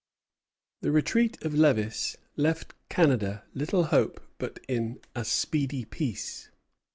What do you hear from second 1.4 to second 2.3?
of Lévis